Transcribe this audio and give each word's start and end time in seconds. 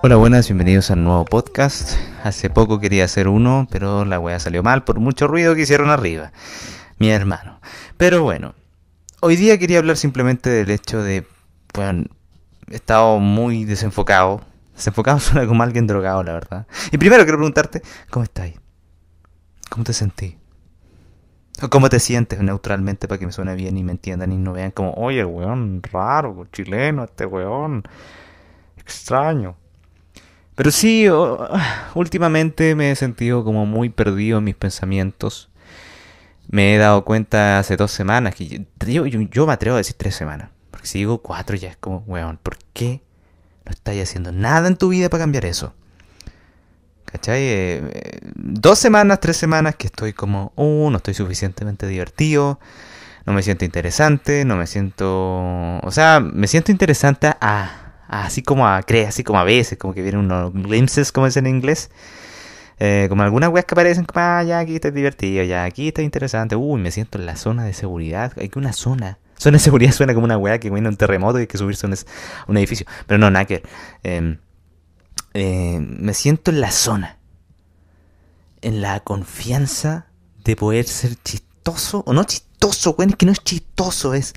Hola, 0.00 0.14
buenas, 0.14 0.46
bienvenidos 0.46 0.92
al 0.92 1.02
nuevo 1.02 1.24
podcast. 1.24 1.98
Hace 2.22 2.50
poco 2.50 2.78
quería 2.78 3.04
hacer 3.04 3.26
uno, 3.26 3.66
pero 3.68 4.04
la 4.04 4.20
wea 4.20 4.38
salió 4.38 4.62
mal 4.62 4.84
por 4.84 5.00
mucho 5.00 5.26
ruido 5.26 5.56
que 5.56 5.62
hicieron 5.62 5.90
arriba. 5.90 6.30
Mi 7.00 7.10
hermano. 7.10 7.60
Pero 7.96 8.22
bueno, 8.22 8.54
hoy 9.18 9.34
día 9.34 9.58
quería 9.58 9.80
hablar 9.80 9.96
simplemente 9.96 10.50
del 10.50 10.70
hecho 10.70 11.02
de, 11.02 11.26
bueno, 11.74 12.04
he 12.70 12.76
estado 12.76 13.18
muy 13.18 13.64
desenfocado. 13.64 14.40
Desenfocado 14.76 15.18
suena 15.18 15.48
como 15.48 15.64
alguien 15.64 15.88
drogado, 15.88 16.22
la 16.22 16.32
verdad. 16.32 16.68
Y 16.92 16.98
primero 16.98 17.24
quiero 17.24 17.38
preguntarte, 17.38 17.82
¿cómo 18.08 18.22
estás? 18.22 18.52
¿Cómo 19.68 19.82
te 19.82 19.92
sentís? 19.92 20.36
¿O 21.60 21.68
cómo 21.70 21.88
te 21.88 21.98
sientes 21.98 22.38
neutralmente 22.40 23.08
para 23.08 23.18
que 23.18 23.26
me 23.26 23.32
suene 23.32 23.56
bien 23.56 23.76
y 23.76 23.82
me 23.82 23.90
entiendan 23.90 24.30
y 24.30 24.36
no 24.36 24.52
vean 24.52 24.70
como, 24.70 24.92
oye, 24.92 25.24
weón, 25.24 25.82
raro, 25.82 26.46
chileno, 26.52 27.02
este 27.02 27.26
weón, 27.26 27.82
extraño? 28.76 29.56
Pero 30.58 30.72
sí, 30.72 31.06
últimamente 31.94 32.74
me 32.74 32.90
he 32.90 32.96
sentido 32.96 33.44
como 33.44 33.64
muy 33.64 33.90
perdido 33.90 34.38
en 34.38 34.44
mis 34.44 34.56
pensamientos. 34.56 35.50
Me 36.50 36.74
he 36.74 36.78
dado 36.78 37.04
cuenta 37.04 37.60
hace 37.60 37.76
dos 37.76 37.92
semanas, 37.92 38.34
que 38.34 38.66
yo, 38.84 39.06
yo, 39.06 39.46
me 39.46 39.52
atrevo 39.52 39.76
a 39.76 39.78
decir 39.78 39.94
tres 39.96 40.16
semanas. 40.16 40.50
Porque 40.72 40.88
si 40.88 40.98
digo 40.98 41.22
cuatro 41.22 41.54
ya 41.54 41.68
es 41.68 41.76
como, 41.76 41.98
weón, 42.08 42.40
¿por 42.42 42.58
qué 42.72 43.02
no 43.66 43.70
estáis 43.70 44.02
haciendo 44.02 44.32
nada 44.32 44.66
en 44.66 44.76
tu 44.76 44.88
vida 44.88 45.08
para 45.08 45.22
cambiar 45.22 45.44
eso? 45.44 45.74
¿Cachai? 47.04 47.40
Eh, 47.40 47.90
eh, 47.92 48.18
dos 48.34 48.80
semanas, 48.80 49.20
tres 49.20 49.36
semanas 49.36 49.76
que 49.76 49.86
estoy 49.86 50.12
como, 50.12 50.52
uh, 50.56 50.90
no 50.90 50.96
estoy 50.96 51.14
suficientemente 51.14 51.86
divertido, 51.86 52.58
no 53.26 53.32
me 53.32 53.44
siento 53.44 53.64
interesante, 53.64 54.44
no 54.44 54.56
me 54.56 54.66
siento... 54.66 55.78
O 55.84 55.90
sea, 55.92 56.18
me 56.18 56.48
siento 56.48 56.72
interesante 56.72 57.28
a 57.40 57.87
así 58.08 58.42
como 58.42 58.66
a 58.66 58.82
creer, 58.82 59.08
así 59.08 59.22
como 59.22 59.38
a 59.38 59.44
veces, 59.44 59.78
como 59.78 59.94
que 59.94 60.02
vienen 60.02 60.20
unos 60.22 60.52
glimpses, 60.52 61.12
como 61.12 61.26
es 61.26 61.36
en 61.36 61.46
inglés. 61.46 61.90
Eh, 62.80 63.06
como 63.08 63.22
algunas 63.22 63.50
weas 63.50 63.66
que 63.66 63.74
aparecen 63.74 64.04
como, 64.04 64.24
ah, 64.24 64.42
ya 64.44 64.60
aquí 64.60 64.76
está 64.76 64.90
divertido, 64.90 65.42
ya 65.44 65.64
aquí 65.64 65.88
está 65.88 66.02
interesante. 66.02 66.56
Uy, 66.56 66.80
me 66.80 66.90
siento 66.90 67.18
en 67.18 67.26
la 67.26 67.36
zona 67.36 67.64
de 67.64 67.72
seguridad. 67.72 68.32
Hay 68.36 68.48
que 68.48 68.58
una 68.58 68.72
zona. 68.72 69.18
Zona 69.36 69.58
de 69.58 69.62
seguridad 69.62 69.92
suena 69.92 70.14
como 70.14 70.24
una 70.24 70.38
wea 70.38 70.58
que 70.58 70.70
viene 70.70 70.88
un 70.88 70.96
terremoto 70.96 71.38
y 71.38 71.42
hay 71.42 71.46
que 71.46 71.58
subirse 71.58 71.86
a 71.86 71.90
un, 72.46 72.56
edificio. 72.56 72.86
Pero 73.06 73.18
no, 73.18 73.30
nada 73.30 73.44
que 73.44 73.62
em, 74.02 74.38
eh, 75.34 75.78
me 75.80 76.14
siento 76.14 76.50
en 76.50 76.60
la 76.60 76.70
zona. 76.70 77.18
En 78.60 78.80
la 78.80 79.00
confianza 79.00 80.06
de 80.44 80.56
poder 80.56 80.86
ser 80.86 81.16
chistoso. 81.22 82.02
O 82.06 82.12
no 82.12 82.24
chistoso, 82.24 82.47
weón, 82.96 83.10
es 83.10 83.16
que 83.16 83.26
no 83.26 83.32
es 83.32 83.42
chistoso, 83.42 84.14
es 84.14 84.34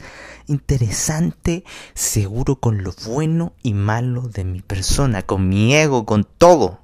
interesante, 0.47 1.63
seguro 1.93 2.59
con 2.59 2.83
lo 2.83 2.93
bueno 3.05 3.53
y 3.63 3.73
malo 3.73 4.23
de 4.23 4.43
mi 4.43 4.61
persona, 4.61 5.23
con 5.23 5.49
mi 5.49 5.75
ego, 5.75 6.05
con 6.05 6.23
todo. 6.23 6.81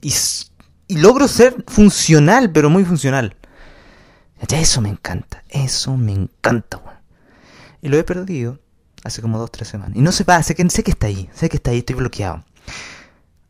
Y, 0.00 0.12
logro 0.88 1.28
ser 1.28 1.64
funcional, 1.66 2.52
pero 2.52 2.70
muy 2.70 2.84
funcional. 2.84 3.36
Ya 4.48 4.60
eso 4.60 4.80
me 4.80 4.88
encanta, 4.88 5.44
eso 5.48 5.96
me 5.96 6.12
encanta, 6.12 6.78
weón. 6.78 6.98
Y 7.80 7.88
lo 7.88 7.98
he 7.98 8.04
perdido 8.04 8.60
hace 9.04 9.22
como 9.22 9.38
dos, 9.38 9.50
tres 9.50 9.68
semanas. 9.68 9.96
Y 9.96 10.02
no 10.02 10.12
se 10.12 10.24
va, 10.24 10.42
sé 10.42 10.54
que, 10.54 10.68
sé 10.68 10.82
que 10.82 10.90
está 10.90 11.06
ahí, 11.06 11.28
sé 11.34 11.48
que 11.48 11.56
está 11.56 11.70
ahí, 11.70 11.78
estoy 11.78 11.96
bloqueado. 11.96 12.44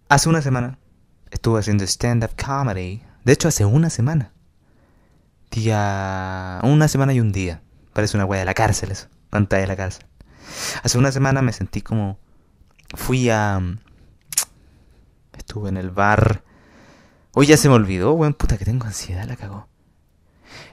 Hace 0.09 0.29
una 0.29 0.43
semana 0.43 0.79
estuve 1.31 1.61
haciendo 1.61 1.85
stand-up 1.85 2.31
comedy. 2.37 3.03
De 3.25 3.33
hecho, 3.33 3.49
hace 3.49 3.65
una 3.65 3.91
semana. 3.91 4.33
Día. 5.53 6.59
Una 6.65 6.89
semana 6.89 7.13
y 7.13 7.21
un 7.21 7.31
día. 7.31 7.63
Parece 7.93 8.17
una 8.17 8.27
wea 8.27 8.41
de 8.41 8.47
la 8.47 8.55
cárcel 8.55 8.91
eso 8.91 9.07
pantalla 9.33 9.63
de 9.63 9.67
la 9.69 9.77
cárcel. 9.77 10.05
Hace 10.83 10.99
una 10.99 11.11
semana 11.11 11.41
me 11.41 11.55
sentí 11.55 11.81
como... 11.81 12.19
Fui 12.95 13.31
a... 13.31 13.61
Estuve 15.37 15.71
en 15.71 15.79
el 15.79 15.91
bar... 15.91 16.45
Hoy 17.33 17.47
ya 17.47 17.57
se 17.57 17.71
me 17.71 17.75
olvidó, 17.77 18.13
weón, 18.13 18.35
puta 18.35 18.59
que 18.59 18.67
tengo 18.67 18.85
ansiedad, 18.87 19.25
la 19.25 19.37
cagó. 19.37 19.69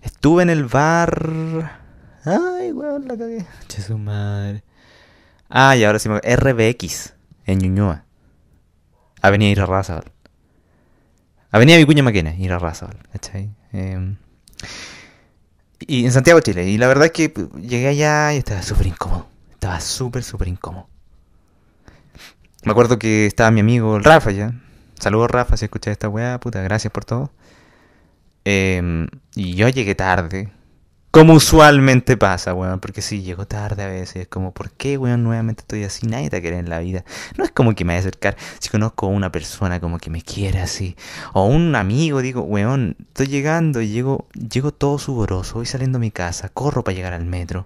Estuve 0.01 0.43
en 0.43 0.49
el 0.49 0.65
bar... 0.65 1.79
Ay, 2.25 2.73
weón, 2.73 3.07
la 3.07 3.17
cagué. 3.17 3.45
Che 3.69 3.81
su 3.81 3.97
madre. 3.97 4.65
Ah, 5.47 5.77
y 5.77 5.85
ahora 5.85 5.99
sí 5.99 6.09
me... 6.09 6.19
RBX, 6.19 7.13
en 7.45 7.59
Ñuñoa. 7.59 8.03
Avenida 9.21 9.51
Irarrázaval. 9.51 10.11
Avenida 11.49 11.77
Vicuña 11.77 12.03
Maquena, 12.03 12.35
Irarrázaval, 12.35 12.97
¿cachai? 13.13 13.55
Eh... 13.71 14.17
Y 15.79 16.05
en 16.05 16.11
Santiago, 16.11 16.39
Chile. 16.41 16.67
Y 16.69 16.77
la 16.77 16.87
verdad 16.87 17.05
es 17.05 17.11
que 17.11 17.33
llegué 17.61 17.87
allá 17.87 18.33
y 18.33 18.37
estaba 18.37 18.61
súper 18.61 18.87
incómodo. 18.87 19.27
Estaba 19.51 19.79
súper, 19.79 20.23
súper 20.23 20.47
incómodo. 20.47 20.87
Me 22.63 22.71
acuerdo 22.71 22.99
que 22.99 23.25
estaba 23.25 23.51
mi 23.51 23.61
amigo 23.61 23.99
Rafa 23.99 24.31
ya. 24.31 24.53
Saludos 24.99 25.31
Rafa 25.31 25.55
si 25.55 25.65
escuchas 25.65 25.93
esta 25.93 26.09
weá, 26.09 26.39
puta, 26.39 26.61
gracias 26.61 26.91
por 26.91 27.05
todo. 27.05 27.31
Em, 28.43 29.07
y 29.35 29.55
yo 29.55 29.69
llegué 29.69 29.95
tarde. 29.95 30.51
Como 31.11 31.33
usualmente 31.33 32.17
pasa, 32.17 32.53
weón, 32.53 32.79
porque 32.79 33.01
sí, 33.01 33.23
llego 33.23 33.47
tarde 33.47 33.83
a 33.83 33.87
veces. 33.87 34.17
Es 34.17 34.27
como, 34.27 34.53
¿por 34.53 34.69
qué, 34.69 34.95
weón, 34.97 35.23
nuevamente 35.23 35.61
estoy 35.61 35.83
así? 35.83 36.05
Nadie 36.05 36.29
te 36.29 36.39
quiere 36.39 36.59
en 36.59 36.69
la 36.69 36.79
vida. 36.79 37.03
No 37.35 37.43
es 37.43 37.51
como 37.51 37.73
que 37.73 37.83
me 37.83 37.93
vaya 37.93 37.99
a 37.99 38.07
acercar. 38.07 38.37
Si 38.59 38.69
conozco 38.69 39.07
a 39.07 39.09
una 39.09 39.31
persona 39.31 39.79
como 39.79 39.97
que 39.97 40.11
me 40.11 40.21
quiere 40.21 40.59
así. 40.59 40.95
O 41.33 41.45
un 41.47 41.75
amigo, 41.75 42.21
digo, 42.21 42.41
weón, 42.41 42.95
estoy 42.99 43.25
llegando 43.25 43.81
y 43.81 43.87
llego, 43.87 44.27
llego 44.33 44.71
todo 44.71 44.99
sudoroso. 44.99 45.55
Voy 45.55 45.65
saliendo 45.65 45.97
a 45.97 46.01
mi 46.01 46.11
casa, 46.11 46.49
corro 46.49 46.83
para 46.83 46.95
llegar 46.95 47.13
al 47.13 47.25
metro. 47.25 47.65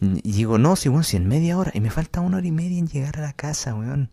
Y 0.00 0.32
digo, 0.32 0.58
no, 0.58 0.74
si, 0.74 0.88
weón, 0.88 1.04
si 1.04 1.16
en 1.16 1.28
media 1.28 1.56
hora. 1.58 1.70
Y 1.74 1.80
me 1.80 1.90
falta 1.90 2.20
una 2.20 2.38
hora 2.38 2.46
y 2.46 2.52
media 2.52 2.80
en 2.80 2.88
llegar 2.88 3.18
a 3.18 3.22
la 3.22 3.32
casa, 3.32 3.74
weón. 3.76 4.10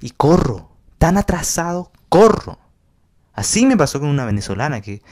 Y 0.00 0.10
corro. 0.10 0.70
Tan 0.96 1.18
atrasado, 1.18 1.92
corro. 2.08 2.58
Así 3.34 3.66
me 3.66 3.76
pasó 3.76 4.00
con 4.00 4.08
una 4.08 4.24
venezolana 4.24 4.80
que 4.80 5.02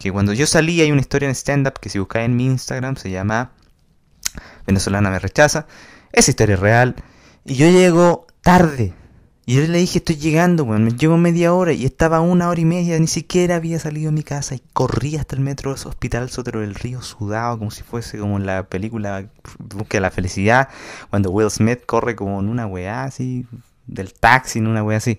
que 0.00 0.10
cuando 0.10 0.32
yo 0.32 0.46
salí 0.46 0.80
hay 0.80 0.90
una 0.90 1.02
historia 1.02 1.28
en 1.28 1.34
stand-up 1.34 1.74
que 1.78 1.90
si 1.90 1.98
buscáis 1.98 2.24
en 2.24 2.34
mi 2.34 2.46
Instagram 2.46 2.96
se 2.96 3.10
llama 3.10 3.52
Venezolana 4.66 5.10
me 5.10 5.18
rechaza. 5.18 5.66
Esa 6.10 6.30
historia 6.30 6.54
es 6.54 6.60
real. 6.60 6.96
Y 7.44 7.56
yo 7.56 7.68
llego 7.68 8.26
tarde. 8.40 8.94
Y 9.44 9.56
yo 9.56 9.66
le 9.66 9.78
dije, 9.78 9.98
estoy 9.98 10.16
llegando, 10.16 10.64
bueno, 10.64 10.86
me 10.86 10.92
llevo 10.92 11.18
media 11.18 11.52
hora 11.52 11.74
y 11.74 11.84
estaba 11.84 12.20
una 12.20 12.48
hora 12.48 12.60
y 12.60 12.64
media, 12.64 12.98
ni 12.98 13.08
siquiera 13.08 13.56
había 13.56 13.78
salido 13.78 14.10
de 14.10 14.16
mi 14.16 14.22
casa 14.22 14.54
y 14.54 14.62
corrí 14.72 15.16
hasta 15.16 15.36
el 15.36 15.42
metro 15.42 15.72
Hospital 15.72 16.30
Sotero 16.30 16.60
del 16.60 16.74
Río 16.74 17.02
sudado 17.02 17.58
como 17.58 17.70
si 17.70 17.82
fuese 17.82 18.18
como 18.18 18.38
en 18.38 18.46
la 18.46 18.62
película 18.68 19.28
Busque 19.58 20.00
la 20.00 20.10
Felicidad, 20.10 20.68
cuando 21.10 21.30
Will 21.30 21.50
Smith 21.50 21.84
corre 21.84 22.16
como 22.16 22.38
en 22.40 22.48
una 22.48 22.66
weá 22.66 23.04
así, 23.04 23.44
del 23.86 24.14
taxi 24.14 24.60
en 24.60 24.66
una 24.68 24.82
weá 24.82 24.98
así. 24.98 25.18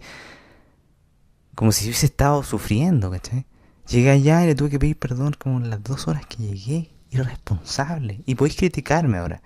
Como 1.53 1.72
si 1.72 1.86
hubiese 1.86 2.06
estado 2.06 2.41
sufriendo, 2.41 3.12
¿cachai? 3.12 3.46
Llegué 3.91 4.09
allá 4.09 4.44
y 4.44 4.47
le 4.47 4.56
tuve 4.56 4.69
que 4.69 4.79
pedir 4.79 4.97
perdón 4.97 5.35
como 5.38 5.59
las 5.59 5.84
dos 5.84 6.07
horas 6.07 6.25
que 6.25 6.38
llegué. 6.38 6.91
Irresponsable. 7.09 8.22
Y 8.25 8.35
podéis 8.35 8.56
criticarme 8.56 9.18
ahora. 9.18 9.41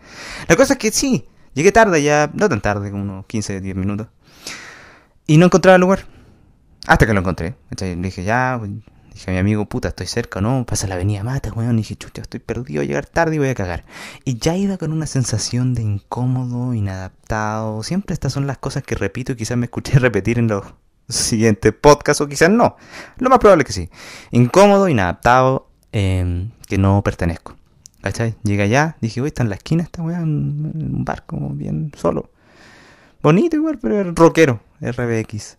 La 0.48 0.56
cosa 0.56 0.74
es 0.74 0.80
que 0.80 0.92
sí, 0.92 1.26
llegué 1.56 1.72
tarde 1.72 2.04
ya, 2.04 2.30
no 2.32 2.48
tan 2.48 2.62
tarde, 2.62 2.92
como 2.92 3.02
unos 3.02 3.26
15, 3.26 3.60
10 3.60 3.76
minutos. 3.76 4.08
Y 5.26 5.38
no 5.38 5.48
encontraba 5.48 5.76
el 5.76 5.82
lugar. 5.82 6.06
Hasta 6.86 7.08
que 7.08 7.14
lo 7.14 7.22
encontré. 7.22 7.56
Le 7.80 7.96
dije, 7.96 8.24
ya, 8.24 8.62
dije 9.12 9.32
a 9.32 9.34
mi 9.34 9.40
amigo, 9.40 9.66
puta, 9.66 9.88
estoy 9.88 10.06
cerca, 10.06 10.42
¿no? 10.42 10.64
Pasa 10.68 10.86
la 10.86 10.94
avenida 10.94 11.24
Mata, 11.24 11.52
weón. 11.52 11.80
Y 11.80 11.82
dije, 11.82 11.96
chucha, 11.96 12.22
estoy 12.22 12.40
perdido, 12.40 12.82
voy 12.82 12.86
a 12.86 12.88
llegar 12.88 13.08
tarde 13.08 13.38
y 13.38 13.40
voy 13.40 13.50
a 13.50 13.56
cagar. 13.56 13.84
Y 14.26 14.38
ya 14.38 14.56
iba 14.56 14.78
con 14.78 14.94
una 14.94 15.08
sensación 15.08 15.74
de 15.74 15.82
incómodo, 15.82 16.76
inadaptado. 16.76 17.82
Siempre 17.82 18.14
estas 18.14 18.34
son 18.34 18.46
las 18.46 18.60
cosas 18.60 18.84
que 18.84 18.94
repito 18.94 19.32
y 19.32 19.38
quizás 19.38 19.58
me 19.58 19.66
escuché 19.66 19.98
repetir 20.00 20.38
en 20.38 20.50
los 20.50 20.66
siguiente 21.10 21.72
podcast 21.72 22.22
o 22.22 22.28
quizás 22.28 22.50
no. 22.50 22.78
Lo 23.18 23.30
más 23.30 23.40
probable 23.40 23.64
es 23.64 23.68
que 23.68 23.74
sí. 23.74 23.90
Incómodo, 24.32 24.90
inadaptado, 24.90 25.70
eh, 25.92 26.50
que 26.68 26.78
no 26.78 27.02
pertenezco. 27.04 27.56
¿Cachai? 28.02 28.36
Llegué 28.44 28.64
allá, 28.64 28.98
dije, 29.02 29.20
uy, 29.22 29.30
está 29.30 29.42
en 29.42 29.50
la 29.50 29.56
esquina 29.56 29.82
esta 29.82 30.04
weá, 30.04 30.20
en 30.20 30.28
un 30.76 31.06
barco 31.06 31.38
bien 31.54 31.92
solo. 31.98 32.30
Bonito 33.24 33.56
igual, 33.56 33.80
pero 33.80 34.00
era 34.00 34.12
rockero, 34.14 34.62
RBX. 34.80 35.58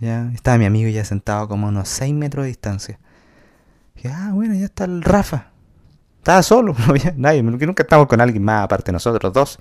Ya, 0.00 0.28
estaba 0.34 0.58
mi 0.58 0.64
amigo 0.64 0.88
ya 0.90 1.04
sentado 1.04 1.46
como 1.46 1.66
a 1.66 1.70
unos 1.70 1.88
6 1.88 2.12
metros 2.14 2.44
de 2.44 2.48
distancia. 2.48 2.98
Dije, 3.94 4.08
ah, 4.08 4.30
bueno, 4.34 4.54
ya 4.54 4.64
está 4.64 4.86
el 4.86 5.02
Rafa. 5.02 5.52
Estaba 6.18 6.42
solo, 6.42 6.74
no 6.78 6.84
había 6.86 7.14
nadie, 7.16 7.42
nunca 7.44 7.84
estamos 7.84 8.08
con 8.08 8.20
alguien 8.20 8.42
más 8.42 8.64
aparte 8.64 8.86
de 8.86 8.94
nosotros 8.94 9.32
dos. 9.32 9.58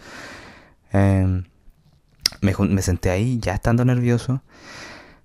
Me, 0.92 2.56
me 2.58 2.82
senté 2.82 3.12
ahí, 3.12 3.38
ya 3.40 3.54
estando 3.54 3.86
nervioso. 3.86 4.42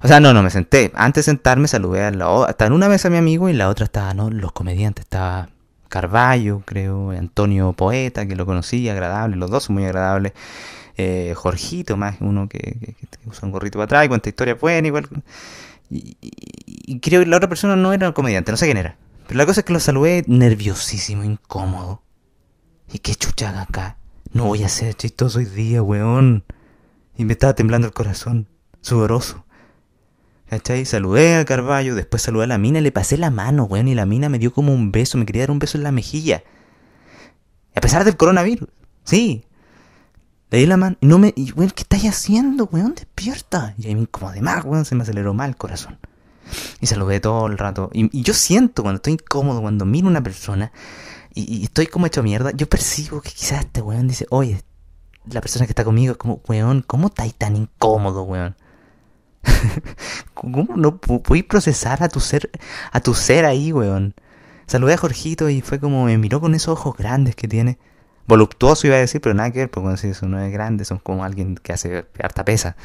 O 0.01 0.09
sea, 0.09 0.21
no, 0.21 0.33
no, 0.33 0.43
me 0.43 0.51
senté. 0.51 0.93
Antes 0.95 1.27
de 1.27 1.33
sentarme 1.33 1.67
saludé 1.67 2.05
a 2.05 2.11
la 2.11 2.47
Estaba 2.49 2.67
en 2.69 2.73
una 2.73 2.89
mesa 2.89 3.11
mi 3.11 3.17
amigo 3.17 3.49
y 3.49 3.53
en 3.53 3.59
la 3.59 3.69
otra 3.69 3.85
estaba, 3.85 4.15
¿no? 4.15 4.31
Los 4.31 4.53
comediantes. 4.53 5.05
Estaba 5.05 5.49
Carballo, 5.89 6.63
creo, 6.65 7.11
Antonio 7.11 7.73
Poeta, 7.73 8.27
que 8.27 8.37
lo 8.37 8.47
conocí, 8.47 8.89
agradable. 8.89 9.37
Los 9.37 9.51
dos 9.51 9.65
son 9.65 9.75
muy 9.75 9.85
agradables. 9.85 10.33
Eh, 10.97 11.33
Jorgito, 11.37 11.97
más 11.97 12.17
uno 12.21 12.49
que, 12.49 12.97
usa 13.27 13.47
un 13.47 13.53
gorrito 13.53 13.79
para 13.79 13.85
atrás 13.85 14.05
y 14.05 14.09
cuenta 14.09 14.29
historia 14.29 14.55
buena, 14.55 14.87
igual. 14.87 15.09
Y, 15.91 17.01
creo 17.01 17.23
que 17.23 17.27
la 17.27 17.37
otra 17.37 17.49
persona 17.49 17.77
no 17.77 17.93
era 17.93 18.09
un 18.09 18.13
comediante, 18.13 18.51
no 18.51 18.57
sé 18.57 18.67
quién 18.67 18.77
era. 18.77 18.97
Pero 19.27 19.39
la 19.39 19.47
cosa 19.47 19.61
es 19.61 19.65
que 19.65 19.73
lo 19.73 19.81
saludé 19.81 20.25
nerviosísimo, 20.27 21.25
incómodo. 21.25 22.03
¿Y 22.93 22.99
qué 23.01 23.15
chucha 23.15 23.61
acá? 23.61 23.97
No 24.33 24.45
voy 24.45 24.63
a 24.63 24.69
ser 24.69 24.95
chistoso 24.95 25.39
hoy 25.39 25.45
día, 25.45 25.83
weón. 25.83 26.45
Y 27.17 27.25
me 27.25 27.33
estaba 27.33 27.55
temblando 27.55 27.87
el 27.87 27.93
corazón. 27.93 28.49
sudoroso. 28.81 29.45
¿Cachai? 30.51 30.87
Saludé 30.87 31.37
a 31.37 31.45
Carballo, 31.45 31.95
después 31.95 32.23
saludé 32.23 32.45
a 32.45 32.47
la 32.47 32.59
mina 32.59 32.81
le 32.81 32.91
pasé 32.91 33.19
la 33.19 33.31
mano, 33.31 33.65
weón, 33.65 33.89
y 33.89 33.95
la 33.95 34.07
mina 34.07 34.29
me 34.29 34.39
dio 34.39 34.53
como 34.53 34.73
un 34.73 34.93
beso, 34.93 35.19
me 35.19 35.27
quería 35.27 35.43
dar 35.43 35.51
un 35.51 35.59
beso 35.59 35.77
en 35.77 35.85
la 35.85 35.93
mejilla. 35.93 36.43
A 37.75 37.81
pesar 37.81 38.05
del 38.05 38.17
coronavirus, 38.17 38.69
sí. 39.05 39.45
Le 40.51 40.59
di 40.59 40.67
la 40.67 40.79
mano 40.79 40.97
y 41.01 41.07
no 41.07 41.19
me... 41.19 41.35
Y, 41.37 41.53
weón, 41.53 41.71
¿qué 41.71 41.83
estáis 41.83 42.05
haciendo, 42.05 42.69
weón? 42.73 42.95
Despierta. 42.95 43.75
Y 43.77 43.89
ahí 43.89 43.95
me 43.95 44.03
incomodé 44.03 44.41
más, 44.41 44.65
weón, 44.65 44.87
se 44.87 44.95
me 44.95 45.03
aceleró 45.03 45.35
mal 45.35 45.51
el 45.51 45.57
corazón. 45.57 45.99
Y 46.81 46.87
saludé 46.87 47.21
todo 47.21 47.47
el 47.47 47.59
rato. 47.59 47.91
Y, 47.93 48.23
yo 48.23 48.33
siento 48.33 48.83
cuando 48.83 48.97
estoy 48.97 49.15
incómodo, 49.15 49.61
cuando 49.61 49.85
miro 49.85 50.07
a 50.07 50.11
una 50.11 50.23
persona 50.23 50.73
y, 51.35 51.65
estoy 51.65 51.87
como 51.87 52.07
hecho 52.07 52.23
mierda, 52.23 52.53
yo 52.53 52.69
percibo 52.69 53.21
que 53.21 53.31
quizás 53.31 53.67
este 53.67 53.83
weón 53.83 54.09
dice, 54.09 54.27
oye, 54.31 54.63
la 55.27 55.43
persona 55.43 55.67
que 55.67 55.73
está 55.73 55.85
conmigo 55.85 56.17
como, 56.17 56.41
weón, 56.49 56.83
¿cómo 56.87 57.09
estáis 57.09 57.35
tan 57.35 57.55
incómodo, 57.55 58.23
weón? 58.23 58.57
¿Cómo 60.35 60.77
no 60.77 60.99
puedes 60.99 61.45
procesar 61.45 62.03
a 62.03 62.09
tu 62.09 62.21
ser, 62.21 62.51
a 62.93 63.01
tu 63.01 63.15
ser 63.15 63.45
ahí, 63.45 63.73
weón? 63.73 64.15
Saludé 64.67 64.95
a 64.95 64.99
Jorgito 64.99 65.49
y 65.49 65.63
fue 65.63 65.81
como 65.81 66.05
me 66.05 66.19
miró 66.19 66.41
con 66.41 66.55
esos 66.55 66.79
ojos 66.79 66.97
grandes 66.97 67.35
que 67.35 67.49
tiene. 67.49 67.79
Voluptuoso 68.27 68.87
iba 68.87 68.97
a 68.97 69.01
decir, 69.01 69.23
pero 69.23 69.35
nada 69.35 69.51
que 69.51 69.61
ver, 69.61 69.71
porque 69.71 69.85
cuando 69.85 70.03
eso 70.03 70.29
no 70.29 70.39
es 70.39 70.53
grande, 70.53 70.85
son 70.85 70.99
como 70.99 71.25
alguien 71.25 71.57
que 71.57 71.73
hace 71.73 72.05
harta 72.23 72.45
pesa. 72.45 72.77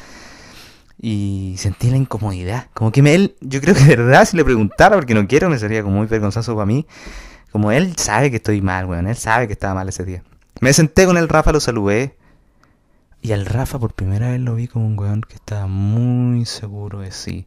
Y 0.98 1.56
sentí 1.58 1.90
la 1.90 1.98
incomodidad. 1.98 2.68
Como 2.72 2.90
que 2.92 3.02
me, 3.02 3.14
él, 3.14 3.36
yo 3.40 3.60
creo 3.60 3.74
que 3.74 3.84
de 3.84 3.96
verdad, 3.96 4.24
si 4.24 4.38
le 4.38 4.44
preguntara, 4.44 4.96
porque 4.96 5.12
no 5.12 5.26
quiero, 5.26 5.50
me 5.50 5.58
sería 5.58 5.82
como 5.82 5.96
muy 5.96 6.06
vergonzoso 6.06 6.54
para 6.54 6.64
mí. 6.64 6.86
Como 7.52 7.70
él 7.72 7.94
sabe 7.98 8.30
que 8.30 8.36
estoy 8.36 8.62
mal, 8.62 8.86
weón. 8.86 9.06
Él 9.06 9.16
sabe 9.16 9.46
que 9.46 9.52
estaba 9.52 9.74
mal 9.74 9.88
ese 9.88 10.04
día. 10.04 10.22
Me 10.60 10.72
senté 10.72 11.04
con 11.04 11.18
el 11.18 11.28
Rafa, 11.28 11.52
lo 11.52 11.60
saludé. 11.60 12.16
Y 13.24 13.32
al 13.32 13.46
Rafa 13.46 13.78
por 13.78 13.94
primera 13.94 14.32
vez 14.32 14.40
lo 14.42 14.54
vi 14.54 14.68
como 14.68 14.84
un 14.84 14.98
weón 14.98 15.22
que 15.22 15.36
estaba 15.36 15.66
muy 15.66 16.44
seguro 16.44 17.00
de 17.00 17.10
sí. 17.10 17.46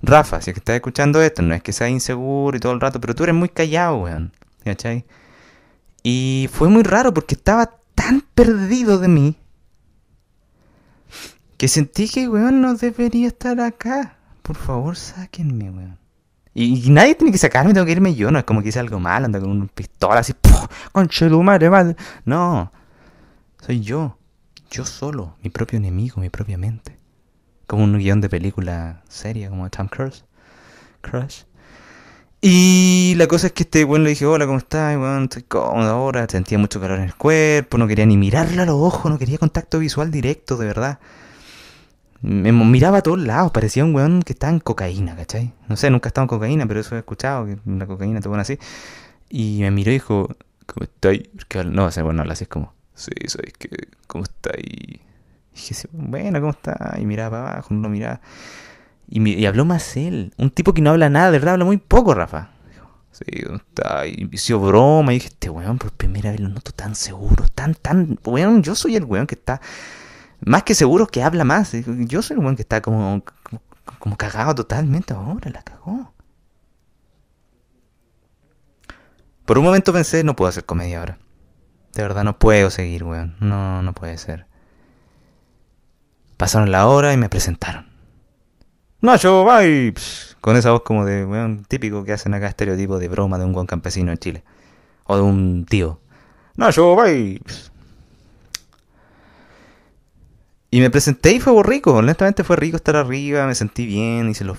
Rafa, 0.00 0.40
si 0.40 0.50
es 0.50 0.54
que 0.54 0.60
estás 0.60 0.76
escuchando 0.76 1.20
esto, 1.20 1.42
no 1.42 1.52
es 1.52 1.64
que 1.64 1.72
seas 1.72 1.90
inseguro 1.90 2.56
y 2.56 2.60
todo 2.60 2.70
el 2.70 2.80
rato, 2.80 3.00
pero 3.00 3.12
tú 3.12 3.24
eres 3.24 3.34
muy 3.34 3.48
callado, 3.48 4.02
weón. 4.02 4.32
¿Cachai? 4.64 5.04
Y 6.04 6.48
fue 6.52 6.68
muy 6.68 6.84
raro 6.84 7.12
porque 7.12 7.34
estaba 7.34 7.72
tan 7.96 8.20
perdido 8.36 9.00
de 9.00 9.08
mí 9.08 9.36
que 11.56 11.66
sentí 11.66 12.08
que, 12.08 12.28
weón, 12.28 12.60
no 12.60 12.76
debería 12.76 13.26
estar 13.26 13.58
acá. 13.60 14.18
Por 14.42 14.54
favor, 14.54 14.94
sáquenme, 14.94 15.72
weón. 15.72 15.98
Y, 16.54 16.88
nadie 16.90 17.16
tiene 17.16 17.32
que 17.32 17.38
sacarme, 17.38 17.74
tengo 17.74 17.84
que 17.84 17.90
irme 17.90 18.14
yo. 18.14 18.30
No 18.30 18.38
es 18.38 18.44
como 18.44 18.62
que 18.62 18.68
hice 18.68 18.78
algo 18.78 19.00
mal, 19.00 19.24
anda 19.24 19.40
con 19.40 19.50
una 19.50 19.66
pistola 19.66 20.20
así, 20.20 20.34
¡Conche 20.92 21.28
tu 21.28 21.42
madre, 21.42 21.68
madre! 21.68 21.96
No, 22.24 22.70
soy 23.58 23.80
yo. 23.80 24.16
Yo 24.70 24.84
solo, 24.84 25.36
mi 25.42 25.50
propio 25.50 25.78
enemigo, 25.78 26.20
mi 26.20 26.30
propia 26.30 26.58
mente. 26.58 26.96
Como 27.66 27.84
un 27.84 27.98
guion 27.98 28.20
de 28.20 28.28
película 28.28 29.02
seria, 29.08 29.48
como 29.50 29.68
Tom 29.70 29.88
Cruise. 29.88 30.24
Crush. 31.00 31.42
Y 32.40 33.14
la 33.16 33.26
cosa 33.26 33.48
es 33.48 33.52
que 33.52 33.62
este 33.62 33.84
weón 33.84 34.04
le 34.04 34.10
dije, 34.10 34.26
hola, 34.26 34.46
¿cómo 34.46 34.58
estás? 34.58 34.96
Bueno, 34.96 35.24
estoy 35.24 35.42
cómodo 35.42 35.90
ahora, 35.90 36.26
sentía 36.28 36.58
mucho 36.58 36.80
calor 36.80 36.98
en 36.98 37.04
el 37.04 37.14
cuerpo, 37.14 37.78
no 37.78 37.88
quería 37.88 38.06
ni 38.06 38.16
mirarle 38.16 38.62
a 38.62 38.66
los 38.66 38.76
ojos, 38.76 39.10
no 39.10 39.18
quería 39.18 39.38
contacto 39.38 39.78
visual 39.78 40.10
directo, 40.10 40.56
de 40.56 40.66
verdad. 40.66 40.98
Me 42.20 42.52
miraba 42.52 42.98
a 42.98 43.02
todos 43.02 43.18
lados, 43.18 43.52
parecía 43.52 43.84
un 43.84 43.94
weón 43.94 44.22
que 44.22 44.32
estaba 44.34 44.52
en 44.52 44.60
cocaína, 44.60 45.16
¿cachai? 45.16 45.54
No 45.68 45.76
sé, 45.76 45.90
nunca 45.90 46.08
he 46.08 46.10
estado 46.10 46.24
en 46.24 46.28
cocaína, 46.28 46.66
pero 46.66 46.80
eso 46.80 46.94
he 46.94 46.98
escuchado, 46.98 47.46
que 47.46 47.58
la 47.66 47.86
cocaína 47.86 48.20
te 48.20 48.28
pone 48.28 48.42
así. 48.42 48.58
Y 49.28 49.58
me 49.60 49.70
miró 49.70 49.90
y 49.90 49.94
dijo, 49.94 50.28
¿cómo 50.66 50.84
estás? 50.84 51.66
No, 51.66 51.86
o 51.86 51.90
sea, 51.90 52.04
bueno, 52.04 52.22
así 52.30 52.44
es 52.44 52.48
como, 52.48 52.74
Sí, 52.96 53.12
¿sabes 53.28 53.52
que 53.52 53.68
¿Cómo 54.08 54.24
está 54.24 54.50
ahí? 54.56 55.00
Y 55.54 55.58
dije, 55.58 55.88
bueno, 55.92 56.40
¿cómo 56.40 56.50
está? 56.50 56.96
Y 56.98 57.06
miraba 57.06 57.30
para 57.30 57.52
abajo, 57.52 57.74
no 57.74 57.88
miraba. 57.88 58.20
Y, 59.08 59.26
y, 59.28 59.46
habló 59.46 59.64
más 59.64 59.96
él. 59.96 60.32
Un 60.36 60.50
tipo 60.50 60.74
que 60.74 60.82
no 60.82 60.90
habla 60.90 61.08
nada, 61.08 61.30
de 61.30 61.38
verdad 61.38 61.54
habla 61.54 61.64
muy 61.64 61.76
poco, 61.76 62.14
Rafa. 62.14 62.50
Sí, 63.12 63.42
¿cómo 63.44 63.56
está? 63.58 64.06
Y 64.06 64.28
hizo 64.32 64.58
broma. 64.60 65.12
Y 65.12 65.16
dije, 65.16 65.28
este 65.28 65.48
weón 65.48 65.78
por 65.78 65.92
primera 65.92 66.30
vez 66.30 66.40
lo 66.40 66.48
noto 66.48 66.72
tan 66.72 66.94
seguro, 66.94 67.46
tan, 67.54 67.74
tan. 67.74 68.18
Weón, 68.24 68.62
yo 68.62 68.74
soy 68.74 68.96
el 68.96 69.04
weón 69.04 69.26
que 69.26 69.36
está 69.36 69.60
más 70.44 70.62
que 70.64 70.74
seguro 70.74 71.06
que 71.06 71.22
habla 71.22 71.44
más. 71.44 71.72
Yo 71.86 72.22
soy 72.22 72.36
el 72.36 72.40
weón 72.40 72.56
que 72.56 72.62
está 72.62 72.82
como, 72.82 73.22
como, 73.42 73.62
como 73.98 74.16
cagado 74.16 74.54
totalmente. 74.54 75.14
Ahora 75.14 75.50
la 75.50 75.62
cagó. 75.62 76.12
Por 79.44 79.58
un 79.58 79.64
momento 79.64 79.92
pensé, 79.92 80.24
no 80.24 80.34
puedo 80.34 80.48
hacer 80.48 80.64
comedia 80.64 80.98
ahora. 80.98 81.18
De 81.96 82.02
verdad 82.02 82.24
no 82.24 82.38
puedo 82.38 82.68
seguir, 82.68 83.04
weón. 83.04 83.36
No, 83.40 83.82
no 83.82 83.94
puede 83.94 84.18
ser. 84.18 84.44
Pasaron 86.36 86.70
la 86.70 86.86
hora 86.88 87.14
y 87.14 87.16
me 87.16 87.30
presentaron. 87.30 87.86
Nacho 89.00 89.46
Vibes. 89.46 90.36
Con 90.42 90.56
esa 90.56 90.72
voz 90.72 90.82
como 90.82 91.06
de, 91.06 91.24
weón, 91.24 91.64
típico 91.64 92.04
que 92.04 92.12
hacen 92.12 92.34
acá 92.34 92.48
estereotipo 92.48 92.98
de 92.98 93.08
broma 93.08 93.38
de 93.38 93.46
un 93.46 93.54
buen 93.54 93.66
campesino 93.66 94.12
en 94.12 94.18
Chile. 94.18 94.44
O 95.04 95.16
de 95.16 95.22
un 95.22 95.64
tío. 95.64 95.98
Nacho 96.56 96.94
Vibes. 97.02 97.72
Y 100.70 100.80
me 100.80 100.90
presenté 100.90 101.32
y 101.32 101.40
fue 101.40 101.62
rico, 101.62 101.94
honestamente 101.94 102.44
fue 102.44 102.56
rico 102.56 102.76
estar 102.76 102.96
arriba, 102.96 103.46
me 103.46 103.54
sentí 103.54 103.86
bien, 103.86 104.28
y 104.28 104.34
se 104.34 104.44
lo, 104.44 104.58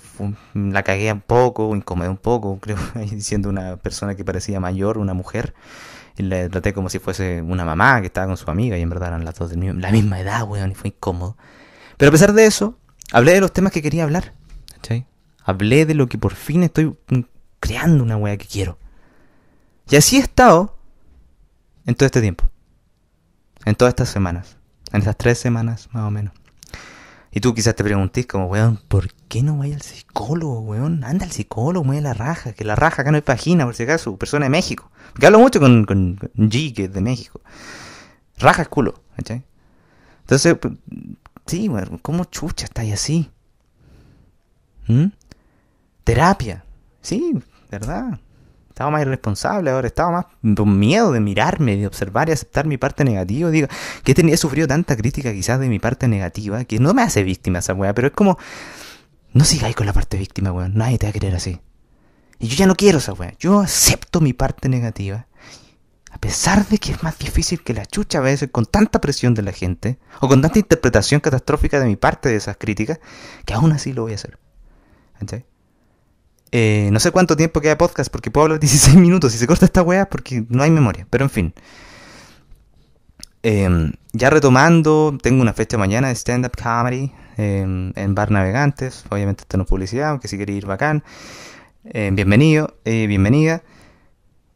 la 0.56 0.82
cagué 0.82 1.12
un 1.12 1.22
poco, 1.22 1.76
incomodé 1.76 2.10
un 2.10 2.18
poco, 2.18 2.58
creo, 2.62 2.78
diciendo 2.96 3.50
una 3.50 3.76
persona 3.78 4.16
que 4.16 4.26
parecía 4.26 4.60
mayor, 4.60 4.98
una 4.98 5.14
mujer. 5.14 5.54
Y 6.18 6.24
le 6.24 6.50
traté 6.50 6.74
como 6.74 6.90
si 6.90 7.00
fuese 7.00 7.42
una 7.42 7.64
mamá 7.64 8.02
que 8.02 8.08
estaba 8.08 8.28
con 8.28 8.38
su 8.38 8.50
amiga 8.50 8.78
y 8.78 8.82
en 8.82 8.90
verdad 8.90 9.10
eran 9.10 9.24
las 9.24 9.36
dos 9.36 9.52
de 9.52 9.74
la 9.74 9.92
misma 9.92 10.20
edad, 10.20 10.44
weón, 10.48 10.72
y 10.72 10.76
fue 10.76 10.90
incómodo. 10.90 11.38
Pero 11.98 12.10
a 12.10 12.12
pesar 12.12 12.34
de 12.34 12.46
eso, 12.46 12.78
hablé 13.12 13.34
de 13.34 13.42
los 13.42 13.54
temas 13.54 13.72
que 13.72 13.82
quería 13.82 14.04
hablar. 14.04 14.34
¿cachai? 14.74 15.06
Hablé 15.44 15.86
de 15.86 15.94
lo 15.94 16.08
que 16.08 16.18
por 16.18 16.34
fin 16.34 16.64
estoy 16.64 16.98
creando 17.60 18.04
una 18.04 18.18
weá 18.18 18.36
que 18.38 18.48
quiero. 18.48 18.78
Y 19.90 19.96
así 19.96 20.18
he 20.18 20.20
estado 20.20 20.78
en 21.86 21.96
todo 21.96 22.08
este 22.08 22.22
tiempo. 22.22 22.50
En 23.66 23.76
todas 23.76 23.92
estas 23.92 24.10
semanas. 24.10 24.58
En 24.92 25.00
estas 25.00 25.18
tres 25.18 25.38
semanas, 25.38 25.90
más 25.92 26.04
o 26.04 26.12
menos. 26.12 26.34
Y 27.38 27.40
tú 27.40 27.54
quizás 27.54 27.76
te 27.76 27.84
preguntís 27.84 28.26
como, 28.26 28.48
weón, 28.48 28.80
¿por 28.88 29.14
qué 29.28 29.44
no 29.44 29.58
voy 29.58 29.72
al 29.72 29.84
psicólogo, 29.84 30.62
weón? 30.62 31.04
Anda 31.04 31.24
al 31.24 31.32
psicólogo, 31.32 31.86
mueve 31.86 32.02
la 32.02 32.16
raja, 32.16 32.54
que 32.54 32.66
la 32.66 32.76
raja 32.76 33.04
acá 33.04 33.12
no 33.12 33.18
es 33.20 33.24
página, 33.24 33.64
por 33.64 33.76
si 33.76 33.84
acaso, 33.84 34.18
persona 34.18 34.48
de 34.48 34.50
México. 34.50 34.90
Porque 35.12 35.28
hablo 35.28 35.38
mucho 35.38 35.60
con, 35.60 35.86
con, 35.86 36.18
G, 36.18 36.74
que 36.74 36.86
es 36.86 36.94
de 36.94 37.00
México. 37.00 37.40
Raja 38.40 38.64
el 38.64 38.70
culo, 38.70 39.04
¿cachai? 39.16 39.44
Entonces, 40.22 40.58
sí, 41.46 41.70
weón, 41.70 42.00
¿cómo 42.00 42.24
chucha 42.24 42.66
estáis 42.66 42.96
así? 42.96 43.30
¿Mm? 44.88 45.10
Terapia, 46.06 46.66
sí, 47.04 47.40
verdad. 47.70 48.20
Estaba 48.78 48.92
más 48.92 49.02
irresponsable 49.02 49.72
ahora, 49.72 49.88
estaba 49.88 50.12
más 50.12 50.26
con 50.56 50.78
miedo 50.78 51.12
de 51.12 51.20
mirarme, 51.20 51.78
de 51.78 51.88
observar 51.88 52.30
y 52.30 52.34
aceptar 52.34 52.68
mi 52.68 52.78
parte 52.78 53.04
negativa. 53.04 53.50
Digo, 53.50 53.68
que 54.04 54.12
he 54.16 54.38
sufrido 54.38 54.68
tanta 54.68 54.96
crítica 54.96 55.34
quizás 55.34 55.60
de 55.60 55.68
mi 55.68 55.80
parte 55.80 56.08
negativa, 56.08 56.64
que 56.64 56.78
no 56.78 56.94
me 56.94 57.02
hace 57.02 57.24
víctima 57.24 57.58
esa 57.58 57.74
weá, 57.74 57.96
pero 57.96 58.10
es 58.10 58.14
como, 58.14 58.38
no 59.34 59.46
sigáis 59.46 59.76
con 59.76 59.88
la 59.88 59.94
parte 59.94 60.20
víctima, 60.20 60.52
weón, 60.52 60.76
nadie 60.76 61.00
te 61.00 61.08
va 61.08 61.10
a 61.10 61.14
querer 61.14 61.34
así. 61.34 61.60
Y 62.38 62.50
yo 62.50 62.56
ya 62.56 62.68
no 62.68 62.76
quiero 62.76 63.00
esa 63.00 63.14
weá, 63.14 63.34
yo 63.40 63.62
acepto 63.62 64.22
mi 64.22 64.34
parte 64.34 64.70
negativa. 64.70 65.26
A 66.12 66.20
pesar 66.20 66.68
de 66.68 66.78
que 66.78 66.92
es 66.92 67.02
más 67.02 67.18
difícil 67.18 67.64
que 67.64 67.74
la 67.74 67.88
chucha 67.88 68.20
a 68.20 68.22
veces 68.22 68.50
con 68.52 68.68
tanta 68.68 69.02
presión 69.02 69.34
de 69.34 69.42
la 69.42 69.54
gente, 69.54 69.98
o 70.22 70.28
con 70.28 70.40
tanta 70.40 70.60
interpretación 70.60 71.20
catastrófica 71.20 71.80
de 71.80 71.88
mi 71.88 71.96
parte 71.96 72.30
de 72.30 72.36
esas 72.36 72.58
críticas, 72.58 73.00
que 73.44 73.56
aún 73.56 73.72
así 73.72 73.92
lo 73.92 74.04
voy 74.04 74.12
a 74.12 74.16
hacer. 74.16 74.38
¿Entiendes? 75.20 75.57
Eh, 76.52 76.90
no 76.92 77.00
sé 77.00 77.12
cuánto 77.12 77.36
tiempo 77.36 77.60
queda 77.62 77.78
podcast 77.78 78.12
porque 78.12 78.32
puedo 78.32 78.46
hablar 78.46 78.60
16 78.62 78.96
minutos. 78.98 79.36
y 79.36 79.38
se 79.38 79.48
corta 79.48 79.66
esta 79.66 79.82
weá 79.82 80.10
porque 80.10 80.46
no 80.50 80.64
hay 80.64 80.72
memoria. 80.72 81.08
Pero 81.10 81.26
en 81.26 81.30
fin. 81.30 81.54
Em, 83.44 83.94
ya 84.14 84.30
retomando, 84.30 85.18
tengo 85.22 85.42
una 85.42 85.54
fecha 85.54 85.78
mañana 85.78 86.08
de 86.10 86.16
stand-up 86.16 86.54
comedy 86.62 87.14
em, 87.38 87.94
en 87.96 88.16
Bar 88.16 88.32
Navegantes. 88.32 89.06
Obviamente 89.10 89.44
esto 89.44 89.58
no 89.58 89.64
es 89.64 89.70
publicidad, 89.70 90.10
aunque 90.10 90.28
si 90.28 90.38
queréis 90.38 90.60
ir 90.60 90.66
bacán. 90.66 91.04
Em, 91.86 92.16
bienvenido, 92.16 92.78
eh, 92.84 93.08
bienvenida. 93.08 93.64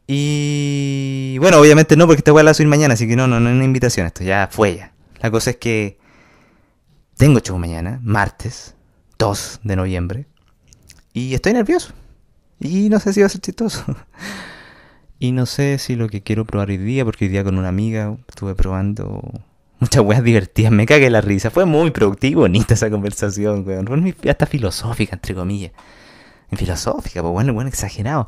Y 0.07 1.38
bueno, 1.39 1.57
obviamente 1.60 1.95
no, 1.95 2.05
porque 2.05 2.19
esta 2.19 2.33
weá 2.33 2.43
la 2.43 2.53
subir 2.53 2.67
mañana, 2.67 2.95
así 2.95 3.07
que 3.07 3.15
no, 3.15 3.27
no, 3.27 3.39
no 3.39 3.50
es 3.50 3.55
una 3.55 3.63
invitación. 3.63 4.07
Esto 4.07 4.24
ya 4.24 4.50
fue 4.51 4.75
ya. 4.75 4.93
La 5.21 5.31
cosa 5.31 5.51
es 5.51 5.57
que 5.57 6.00
tengo 7.15 7.39
show 7.39 7.57
mañana, 7.57 8.00
martes 8.03 8.75
2 9.19 9.62
de 9.63 9.75
noviembre. 9.75 10.30
Y 11.13 11.33
estoy 11.33 11.53
nervioso. 11.53 11.93
Y 12.59 12.89
no 12.89 12.99
sé 12.99 13.13
si 13.13 13.21
va 13.21 13.25
a 13.25 13.29
ser 13.29 13.41
chistoso. 13.41 13.83
y 15.19 15.31
no 15.31 15.45
sé 15.45 15.77
si 15.77 15.95
lo 15.95 16.07
que 16.07 16.21
quiero 16.21 16.45
probar 16.45 16.69
hoy 16.69 16.77
día, 16.77 17.03
porque 17.03 17.25
hoy 17.25 17.29
día 17.29 17.43
con 17.43 17.57
una 17.57 17.69
amiga 17.69 18.17
estuve 18.27 18.55
probando 18.55 19.21
muchas 19.79 20.03
weas 20.03 20.23
divertidas. 20.23 20.71
Me 20.71 20.85
cagué 20.85 21.09
la 21.09 21.21
risa. 21.21 21.49
Fue 21.49 21.65
muy 21.65 21.91
productiva 21.91 22.31
y 22.31 22.35
bonita 22.35 22.75
esa 22.75 22.89
conversación, 22.89 23.67
weón. 23.67 23.87
Fue 23.87 24.29
hasta 24.29 24.45
filosófica, 24.45 25.15
entre 25.15 25.35
comillas. 25.35 25.71
Filosófica, 26.53 27.21
pues 27.21 27.33
bueno, 27.33 27.53
bueno, 27.53 27.69
exagerado. 27.69 28.27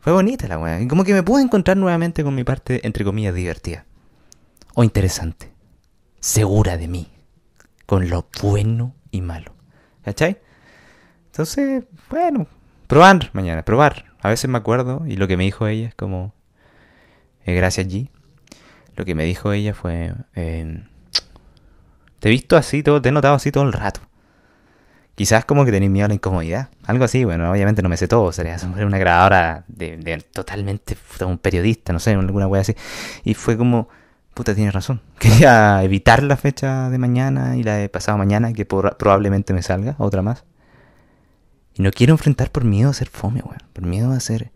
Fue 0.00 0.12
bonita 0.12 0.48
la 0.48 0.58
wea. 0.58 0.80
Y 0.80 0.88
como 0.88 1.04
que 1.04 1.12
me 1.12 1.22
pude 1.22 1.42
encontrar 1.42 1.76
nuevamente 1.76 2.24
con 2.24 2.34
mi 2.34 2.42
parte, 2.42 2.84
entre 2.86 3.04
comillas, 3.04 3.34
divertida. 3.34 3.84
O 4.74 4.82
interesante. 4.82 5.52
Segura 6.20 6.76
de 6.76 6.88
mí. 6.88 7.08
Con 7.86 8.08
lo 8.08 8.26
bueno 8.42 8.94
y 9.10 9.20
malo. 9.20 9.54
¿Cachai? 10.02 10.38
Entonces, 11.32 11.84
bueno, 12.10 12.46
probar 12.88 13.30
mañana, 13.32 13.64
probar. 13.64 14.04
A 14.20 14.28
veces 14.28 14.50
me 14.50 14.58
acuerdo 14.58 15.02
y 15.06 15.16
lo 15.16 15.26
que 15.26 15.38
me 15.38 15.44
dijo 15.44 15.66
ella 15.66 15.88
es 15.88 15.94
como, 15.94 16.34
eh, 17.46 17.54
gracias 17.54 17.86
G. 17.88 18.10
Lo 18.96 19.06
que 19.06 19.14
me 19.14 19.24
dijo 19.24 19.50
ella 19.50 19.72
fue, 19.72 20.12
eh, 20.34 20.84
te 22.18 22.28
he 22.28 22.30
visto 22.30 22.54
así, 22.58 22.82
todo, 22.82 23.00
te 23.00 23.08
he 23.08 23.12
notado 23.12 23.34
así 23.34 23.50
todo 23.50 23.64
el 23.64 23.72
rato. 23.72 24.02
Quizás 25.14 25.46
como 25.46 25.64
que 25.64 25.72
tenéis 25.72 25.90
miedo 25.90 26.04
a 26.04 26.08
la 26.08 26.14
incomodidad. 26.14 26.68
Algo 26.84 27.04
así, 27.04 27.24
bueno, 27.24 27.50
obviamente 27.50 27.80
no 27.80 27.88
me 27.88 27.96
sé 27.96 28.08
todo. 28.08 28.30
Sería 28.30 28.58
una 28.84 28.98
grabadora 28.98 29.64
de, 29.68 30.22
totalmente 30.34 30.98
un 31.26 31.38
periodista, 31.38 31.94
no 31.94 31.98
sé, 31.98 32.10
alguna 32.10 32.46
wea 32.46 32.60
así. 32.60 32.74
Y 33.24 33.32
fue 33.32 33.56
como, 33.56 33.88
puta, 34.34 34.54
tienes 34.54 34.74
razón. 34.74 35.00
Quería 35.18 35.82
evitar 35.82 36.22
la 36.22 36.36
fecha 36.36 36.90
de 36.90 36.98
mañana 36.98 37.56
y 37.56 37.62
la 37.62 37.76
de 37.76 37.88
pasado 37.88 38.18
mañana, 38.18 38.52
que 38.52 38.66
probablemente 38.66 39.54
me 39.54 39.62
salga, 39.62 39.94
otra 39.96 40.20
más. 40.20 40.44
Y 41.74 41.82
no 41.82 41.90
quiero 41.90 42.12
enfrentar 42.12 42.50
por 42.50 42.64
miedo 42.64 42.90
a 42.90 42.94
ser 42.94 43.08
fome, 43.08 43.40
weón. 43.40 43.62
Por 43.72 43.84
miedo 43.84 44.12
a 44.12 44.20
ser... 44.20 44.50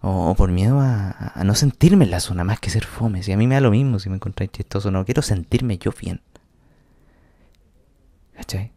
O, 0.00 0.34
por 0.34 0.50
miedo 0.50 0.80
a, 0.80 1.32
no 1.44 1.54
sentirme 1.54 2.04
en 2.04 2.10
la 2.10 2.20
zona 2.20 2.44
más 2.44 2.60
que 2.60 2.68
ser 2.68 2.84
fome. 2.84 3.22
Si 3.22 3.32
a 3.32 3.38
mí 3.38 3.46
me 3.46 3.54
da 3.54 3.62
lo 3.62 3.70
mismo 3.70 3.98
si 3.98 4.10
me 4.10 4.16
encontráis 4.16 4.52
chistoso 4.52 4.90
no. 4.90 5.04
Quiero 5.04 5.22
sentirme 5.22 5.78
yo 5.78 5.92
bien. 5.98 6.20
¿Cachai? 8.36 8.72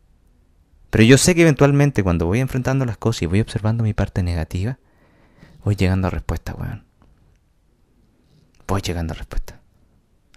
Pero 0.90 1.04
yo 1.04 1.18
sé 1.18 1.36
que 1.36 1.42
eventualmente 1.42 2.02
cuando 2.02 2.28
voy 2.28 2.40
enfrentando 2.40 2.86
las 2.86 2.98
cosas 2.98 3.24
y 3.24 3.26
voy 3.26 3.42
observando 3.42 3.84
mi 3.84 3.94
parte 3.94 4.24
negativa, 4.24 4.80
voy 5.66 5.76
llegando 5.76 6.08
a 6.08 6.12
respuesta, 6.12 6.54
weón. 6.54 6.86
Voy 8.68 8.82
llegando 8.82 9.14
a 9.14 9.18
respuesta. 9.18 9.60